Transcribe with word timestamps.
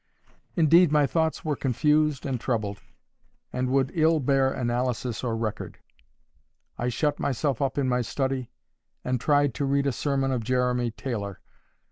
Indeed 0.55 0.91
my 0.91 1.05
thoughts 1.05 1.45
were 1.45 1.55
confused 1.55 2.25
and 2.25 2.41
troubled, 2.41 2.81
and 3.53 3.69
would 3.69 3.91
ill 3.93 4.19
bear 4.19 4.51
analysis 4.51 5.23
or 5.23 5.37
record. 5.37 5.77
I 6.75 6.89
shut 6.89 7.19
myself 7.19 7.61
up 7.61 7.77
in 7.77 7.87
my 7.87 8.01
study, 8.01 8.49
and 9.03 9.21
tried 9.21 9.53
to 9.53 9.65
read 9.65 9.85
a 9.85 9.91
sermon 9.91 10.31
of 10.31 10.43
Jeremy 10.43 10.89
Taylor. 10.89 11.39